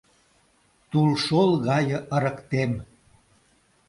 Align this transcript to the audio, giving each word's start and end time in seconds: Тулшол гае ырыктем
Тулшол 0.89 1.51
гае 1.65 1.97
ырыктем 2.15 2.71